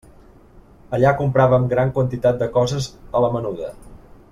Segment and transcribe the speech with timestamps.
[0.97, 3.71] Allà compràvem gran quantitat de coses a la menuda.